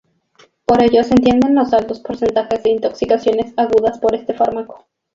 [0.65, 4.87] Por ello se entienden los altos porcentajes de intoxicaciones agudas por este fármaco.